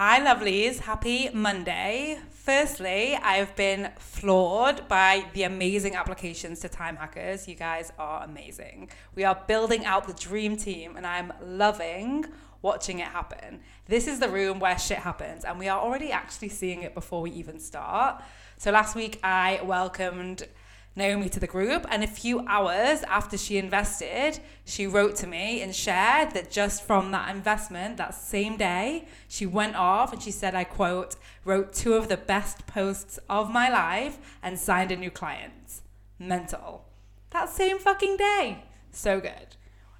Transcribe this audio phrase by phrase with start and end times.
[0.00, 0.78] Hi, lovelies.
[0.78, 2.20] Happy Monday.
[2.30, 7.48] Firstly, I've been floored by the amazing applications to Time Hackers.
[7.48, 8.90] You guys are amazing.
[9.16, 12.26] We are building out the dream team, and I'm loving
[12.62, 13.58] watching it happen.
[13.86, 17.20] This is the room where shit happens, and we are already actually seeing it before
[17.20, 18.22] we even start.
[18.56, 20.46] So, last week I welcomed
[20.98, 21.86] Naomi to the group.
[21.88, 26.82] And a few hours after she invested, she wrote to me and shared that just
[26.82, 31.72] from that investment, that same day, she went off and she said, I quote, wrote
[31.72, 35.80] two of the best posts of my life and signed a new client.
[36.18, 36.84] Mental.
[37.30, 38.64] That same fucking day.
[38.90, 39.56] So good.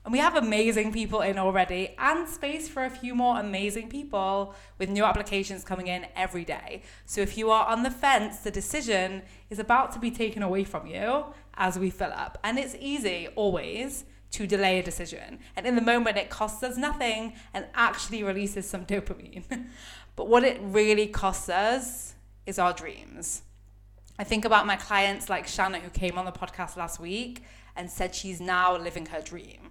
[0.09, 4.55] And we have amazing people in already and space for a few more amazing people
[4.79, 6.81] with new applications coming in every day.
[7.05, 10.65] So if you are on the fence, the decision is about to be taken away
[10.65, 11.27] from you
[11.59, 12.39] as we fill up.
[12.43, 15.41] And it's easy always to delay a decision.
[15.57, 19.45] And in the moment, it costs us nothing and actually releases some dopamine.
[20.17, 22.15] but what it really costs us
[22.47, 23.43] is our dreams.
[24.19, 27.43] I think about my clients like Shanna, who came on the podcast last week
[27.77, 29.68] and said she's now living her dream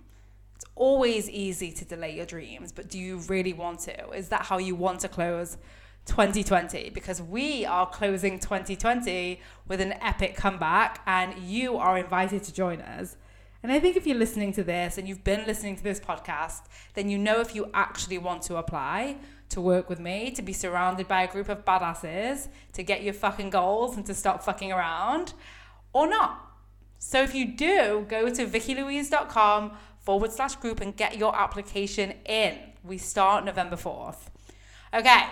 [0.75, 4.11] always easy to delay your dreams, but do you really want to?
[4.11, 5.57] Is that how you want to close
[6.05, 6.89] 2020?
[6.91, 12.81] Because we are closing 2020 with an epic comeback, and you are invited to join
[12.81, 13.17] us.
[13.63, 16.61] And I think if you're listening to this and you've been listening to this podcast,
[16.93, 19.17] then you know if you actually want to apply
[19.49, 23.13] to work with me, to be surrounded by a group of badasses, to get your
[23.13, 25.33] fucking goals and to stop fucking around,
[25.93, 26.47] or not.
[26.99, 29.71] So if you do, go to vikkilouise.com
[30.07, 32.57] forward slash group and get your application in.
[32.81, 34.29] We start November 4th.
[34.93, 35.25] Okay,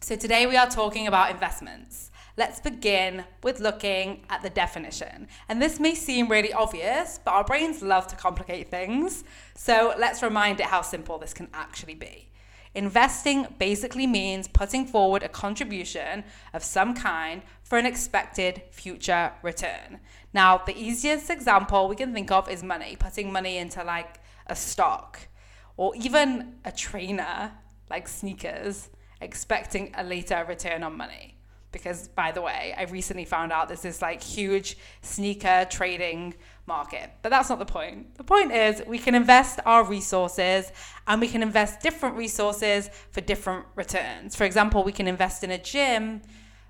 [0.00, 2.12] so today we are talking about investments.
[2.36, 5.26] Let's begin with looking at the definition.
[5.48, 9.24] And this may seem really obvious, but our brains love to complicate things.
[9.56, 12.28] So let's remind it how simple this can actually be.
[12.74, 20.00] Investing basically means putting forward a contribution of some kind for an expected future return.
[20.32, 24.54] Now, the easiest example we can think of is money, putting money into like a
[24.54, 25.28] stock
[25.76, 27.52] or even a trainer
[27.90, 28.90] like sneakers,
[29.20, 31.37] expecting a later return on money.
[31.70, 36.34] Because, by the way, I recently found out this like huge sneaker trading
[36.66, 37.10] market.
[37.22, 38.14] But that's not the point.
[38.16, 40.70] The point is we can invest our resources
[41.06, 44.36] and we can invest different resources for different returns.
[44.36, 46.22] For example, we can invest in a gym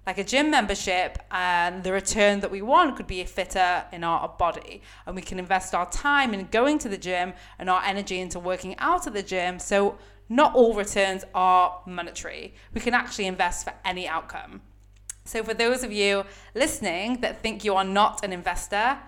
[0.09, 4.03] like a gym membership and the return that we want could be a fitter in
[4.03, 7.83] our body and we can invest our time in going to the gym and our
[7.85, 9.99] energy into working out at the gym so
[10.31, 14.63] not all returns are monetary we can actually invest for any outcome
[15.29, 16.25] so for those of you
[16.55, 18.99] listening that think you are not an investor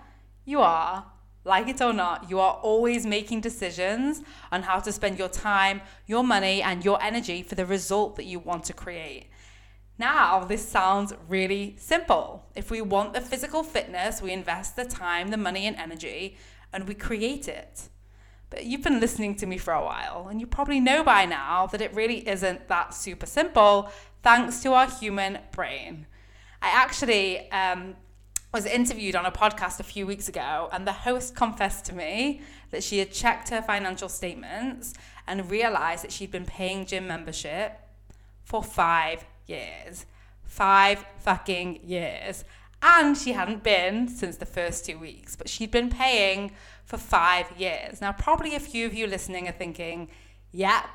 [0.45, 1.05] you are
[1.43, 4.21] like it or not, you are always making decisions
[4.51, 8.25] on how to spend your time, your money, and your energy for the result that
[8.25, 9.27] you want to create.
[9.97, 12.45] Now, this sounds really simple.
[12.55, 16.37] If we want the physical fitness, we invest the time, the money, and energy,
[16.71, 17.89] and we create it.
[18.49, 21.67] But you've been listening to me for a while, and you probably know by now
[21.67, 26.05] that it really isn't that super simple thanks to our human brain.
[26.61, 27.95] I actually um,
[28.53, 32.41] was interviewed on a podcast a few weeks ago, and the host confessed to me
[32.71, 34.93] that she had checked her financial statements
[35.27, 37.79] and realized that she'd been paying gym membership
[38.43, 40.05] for five years.
[40.43, 42.43] Five fucking years.
[42.83, 46.51] And she hadn't been since the first two weeks, but she'd been paying
[46.83, 48.01] for five years.
[48.01, 50.09] Now, probably a few of you listening are thinking,
[50.51, 50.85] yeah,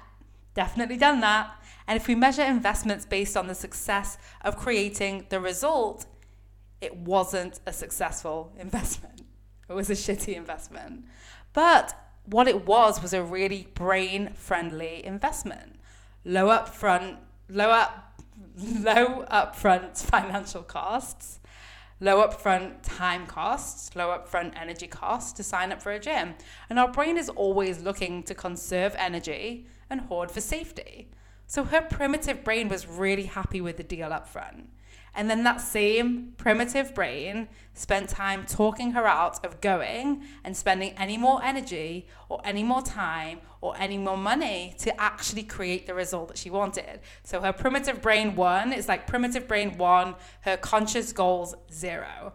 [0.54, 1.50] definitely done that.
[1.86, 6.06] And if we measure investments based on the success of creating the result,
[6.80, 9.22] it wasn't a successful investment.
[9.69, 11.04] It was a shitty investment.
[11.52, 11.94] But
[12.26, 15.76] what it was was a really brain friendly investment.
[16.24, 18.03] Low upfront, low up
[18.58, 21.41] low upfront financial costs,
[22.00, 26.34] low upfront time costs, low upfront energy costs to sign up for a gym.
[26.68, 31.10] And our brain is always looking to conserve energy and hoard for safety.
[31.46, 34.66] So her primitive brain was really happy with the deal upfront.
[35.16, 40.92] And then that same primitive brain spent time talking her out of going and spending
[40.98, 45.94] any more energy or any more time or any more money to actually create the
[45.94, 47.00] result that she wanted.
[47.24, 48.74] So her primitive brain won.
[48.74, 52.34] is like primitive brain won, her conscious goals zero.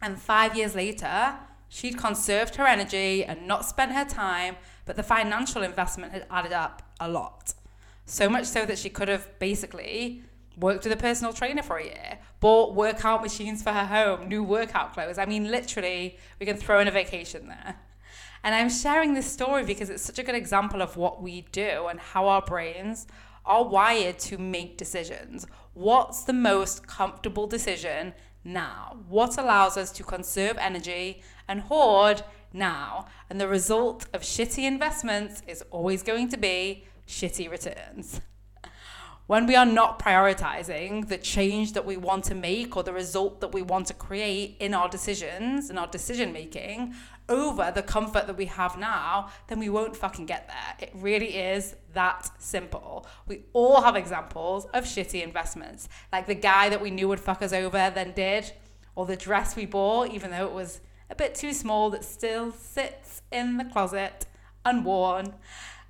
[0.00, 1.34] And five years later,
[1.68, 6.52] she'd conserved her energy and not spent her time, but the financial investment had added
[6.52, 7.52] up a lot.
[8.08, 10.22] So much so that she could have basically
[10.56, 14.42] worked with a personal trainer for a year, bought workout machines for her home, new
[14.42, 15.18] workout clothes.
[15.18, 17.76] I mean, literally, we can throw in a vacation there.
[18.42, 21.88] And I'm sharing this story because it's such a good example of what we do
[21.90, 23.06] and how our brains
[23.44, 25.46] are wired to make decisions.
[25.74, 29.00] What's the most comfortable decision now?
[29.06, 32.22] What allows us to conserve energy and hoard
[32.54, 33.04] now?
[33.28, 38.20] And the result of shitty investments is always going to be shitty returns
[39.28, 43.42] when we are not prioritizing the change that we want to make or the result
[43.42, 46.94] that we want to create in our decisions and our decision making
[47.28, 50.88] over the comfort that we have now, then we won't fucking get there.
[50.88, 53.06] It really is that simple.
[53.26, 57.42] We all have examples of shitty investments, like the guy that we knew would fuck
[57.42, 58.50] us over then did,
[58.96, 60.80] or the dress we bought, even though it was
[61.10, 64.24] a bit too small, that still sits in the closet
[64.64, 65.34] unworn.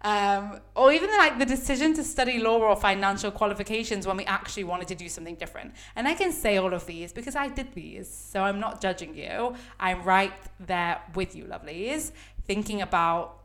[0.03, 4.65] Um, or even like the decision to study law or financial qualifications when we actually
[4.65, 5.75] wanted to do something different.
[5.97, 8.09] And I can say all of these because I did these.
[8.09, 9.55] So I'm not judging you.
[9.81, 12.13] I'm right there with you, lovelies,
[12.47, 13.39] thinking about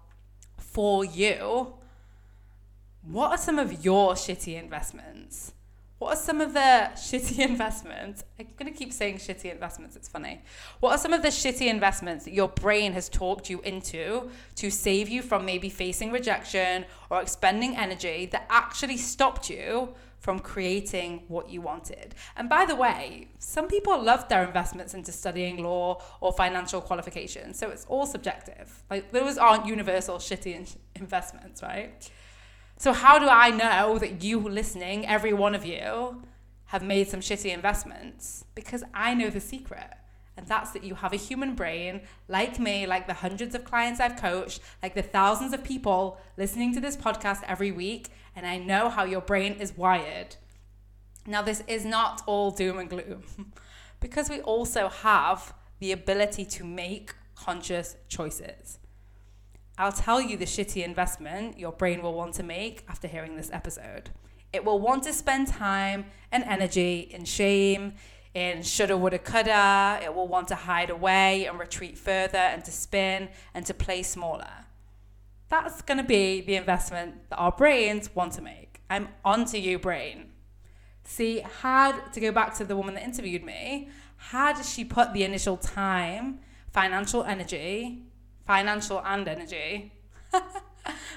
[0.58, 1.74] for you
[3.04, 5.54] what are some of your shitty investments?
[6.04, 8.26] What are some of the shitty investments?
[8.38, 10.42] I'm going to keep saying shitty investments, it's funny.
[10.82, 14.70] What are some of the shitty investments that your brain has talked you into to
[14.70, 21.24] save you from maybe facing rejection or expending energy that actually stopped you from creating
[21.30, 22.16] what you wanted?
[22.36, 27.58] And by the way, some people love their investments into studying law or financial qualifications,
[27.58, 28.84] so it's all subjective.
[28.92, 32.12] Like, those aren't universal shitty investments, right?
[32.84, 36.22] So, how do I know that you listening, every one of you,
[36.66, 38.44] have made some shitty investments?
[38.56, 39.94] Because I know the secret.
[40.36, 44.02] And that's that you have a human brain like me, like the hundreds of clients
[44.02, 48.10] I've coached, like the thousands of people listening to this podcast every week.
[48.36, 50.36] And I know how your brain is wired.
[51.26, 53.24] Now, this is not all doom and gloom
[54.02, 58.78] because we also have the ability to make conscious choices.
[59.78, 63.50] I'll tell you the shitty investment your brain will want to make after hearing this
[63.52, 64.12] episode.
[64.52, 67.94] It will want to spend time and energy in shame,
[68.36, 70.00] in shoulda, woulda, coulda.
[70.04, 74.04] It will want to hide away and retreat further and to spin and to play
[74.04, 74.66] smaller.
[75.50, 78.82] That's going to be the investment that our brains want to make.
[78.92, 80.34] I'm onto you, brain.
[81.04, 85.24] See, had to go back to the woman that interviewed me, had she put the
[85.24, 86.40] initial time,
[86.72, 88.04] financial energy,
[88.46, 89.94] financial and energy.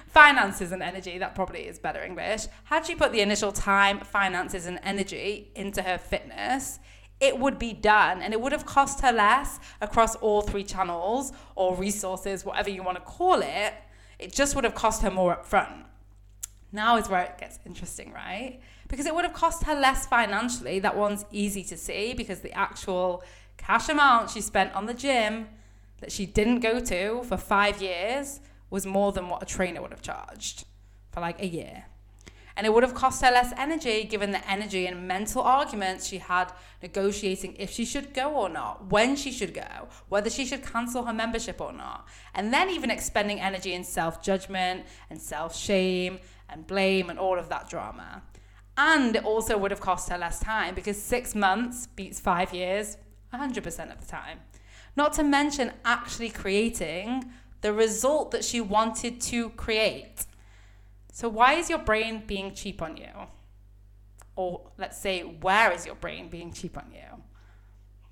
[0.09, 2.47] finances and energy, that probably is better English.
[2.65, 6.79] Had she put the initial time, finances, and energy into her fitness,
[7.21, 11.33] it would be done and it would have cost her less across all three channels
[11.55, 13.75] or resources, whatever you want to call it.
[14.19, 15.85] It just would have cost her more upfront.
[16.73, 18.61] Now is where it gets interesting, right?
[18.89, 20.79] Because it would have cost her less financially.
[20.79, 23.23] That one's easy to see because the actual
[23.57, 25.49] cash amount she spent on the gym
[26.01, 28.41] that she didn't go to for five years
[28.71, 30.65] was more than what a trainer would have charged
[31.11, 31.85] for like a year.
[32.57, 36.19] And it would have cost her less energy given the energy and mental arguments she
[36.19, 40.65] had negotiating if she should go or not, when she should go, whether she should
[40.65, 42.09] cancel her membership or not.
[42.35, 46.19] And then even expending energy in self judgment and self shame
[46.49, 48.23] and blame and all of that drama.
[48.79, 52.97] And it also would have cost her less time because six months beats five years
[53.35, 54.41] 100% of the time.
[54.97, 60.25] Not to mention actually creating the result that she wanted to create.
[61.13, 63.13] So, why is your brain being cheap on you?
[64.35, 67.23] Or let's say, where is your brain being cheap on you?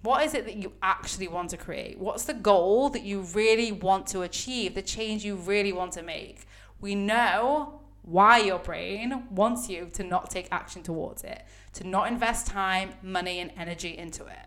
[0.03, 1.99] What is it that you actually want to create?
[1.99, 6.03] What's the goal that you really want to achieve, the change you really want to
[6.03, 6.47] make?
[6.81, 11.43] We know why your brain wants you to not take action towards it,
[11.75, 14.47] to not invest time, money, and energy into it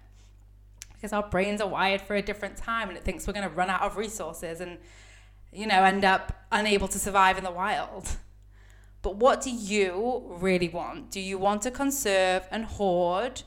[0.97, 3.55] because our brains are wired for a different time and it thinks we're going to
[3.55, 4.77] run out of resources and
[5.53, 8.17] you know end up unable to survive in the wild.
[9.03, 11.11] But what do you really want?
[11.11, 13.43] Do you want to conserve and hoard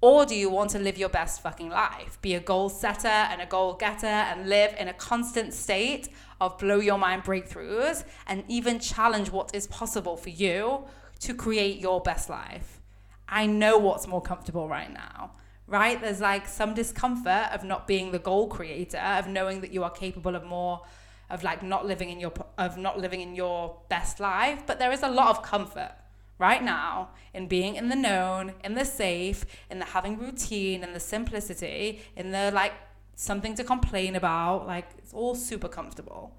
[0.00, 2.20] or do you want to live your best fucking life?
[2.20, 6.10] Be a goal setter and a goal getter and live in a constant state
[6.40, 10.84] of blow your mind breakthroughs and even challenge what is possible for you
[11.20, 12.80] to create your best life.
[13.26, 15.32] I know what's more comfortable right now
[15.66, 16.00] right?
[16.00, 19.90] There's like some discomfort of not being the goal creator, of knowing that you are
[19.90, 20.82] capable of more
[21.30, 24.92] of like not living in your of not living in your best life, but there
[24.92, 25.92] is a lot of comfort
[26.38, 30.92] right now in being in the known, in the safe, in the having routine, in
[30.92, 32.74] the simplicity, in the like
[33.14, 36.36] something to complain about, like it's all super comfortable.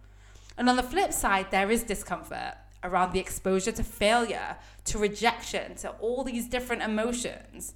[0.57, 5.75] And on the flip side, there is discomfort around the exposure to failure, to rejection,
[5.75, 7.73] to all these different emotions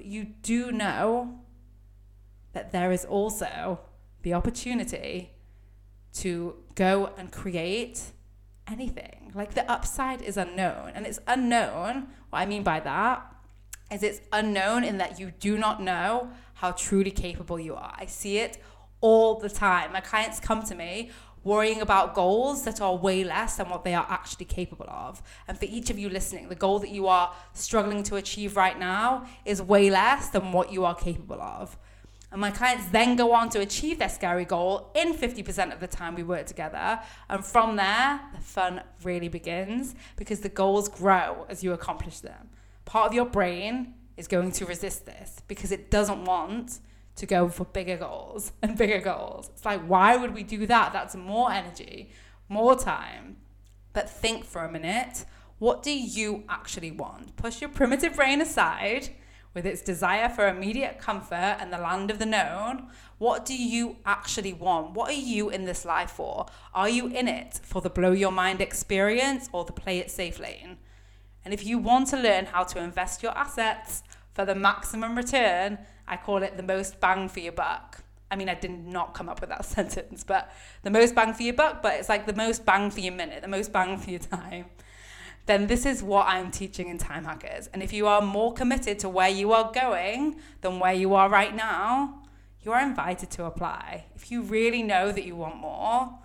[0.00, 1.40] but you do know
[2.54, 3.80] that there is also
[4.22, 5.30] the opportunity
[6.14, 8.00] to go and create
[8.66, 9.30] anything.
[9.34, 10.92] Like the upside is unknown.
[10.94, 12.08] And it's unknown.
[12.30, 13.30] What I mean by that
[13.92, 17.94] is it's unknown in that you do not know how truly capable you are.
[17.98, 18.56] I see it
[19.02, 19.92] all the time.
[19.92, 21.10] My clients come to me
[21.44, 25.22] worrying about goals that are way less than what they are actually capable of.
[25.48, 28.78] And for each of you listening, the goal that you are struggling to achieve right
[28.78, 31.78] now is way less than what you are capable of.
[32.32, 35.88] And my clients then go on to achieve their scary goal in 50% of the
[35.88, 37.00] time we work together.
[37.28, 42.50] And from there, the fun really begins because the goals grow as you accomplish them.
[42.84, 46.78] Part of your brain is going to resist this because it doesn't want
[47.20, 49.50] to go for bigger goals and bigger goals.
[49.54, 50.92] It's like, why would we do that?
[50.92, 52.10] That's more energy,
[52.48, 53.36] more time.
[53.92, 55.24] But think for a minute
[55.60, 57.36] what do you actually want?
[57.36, 59.10] Push your primitive brain aside
[59.52, 62.88] with its desire for immediate comfort and the land of the known.
[63.18, 64.92] What do you actually want?
[64.92, 66.46] What are you in this life for?
[66.72, 70.38] Are you in it for the blow your mind experience or the play it safe
[70.38, 70.78] lane?
[71.44, 75.78] And if you want to learn how to invest your assets for the maximum return,
[76.10, 78.02] I call it the most bang for your buck.
[78.32, 80.52] I mean, I did not come up with that sentence, but
[80.82, 83.42] the most bang for your buck, but it's like the most bang for your minute,
[83.42, 84.66] the most bang for your time.
[85.46, 87.68] Then this is what I'm teaching in Time Hackers.
[87.72, 91.28] And if you are more committed to where you are going than where you are
[91.28, 92.22] right now,
[92.60, 94.06] you are invited to apply.
[94.16, 96.18] If you really know that you want more,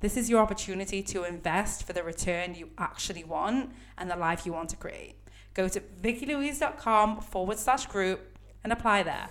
[0.00, 4.46] this is your opportunity to invest for the return you actually want and the life
[4.46, 5.16] you want to create.
[5.54, 8.35] Go to vikkilouise.com forward slash group
[8.66, 9.28] and apply there.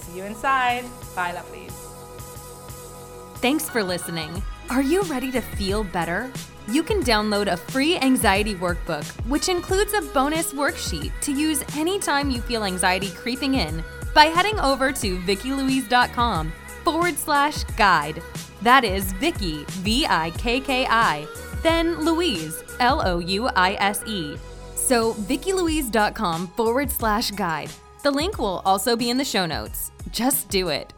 [0.00, 0.84] See you inside.
[1.14, 1.74] Bye, lovelies.
[3.40, 4.42] Thanks for listening.
[4.70, 6.32] Are you ready to feel better?
[6.66, 12.30] You can download a free anxiety workbook, which includes a bonus worksheet to use anytime
[12.30, 13.84] you feel anxiety creeping in
[14.14, 16.50] by heading over to VikkiLouise.com
[16.82, 18.22] forward slash guide.
[18.62, 21.26] That is Vikki, V I K K I,
[21.62, 24.38] then Louise, L O U I S E.
[24.74, 27.70] So, vikkilouise.com forward slash guide.
[28.06, 29.90] The link will also be in the show notes.
[30.12, 30.92] Just do it.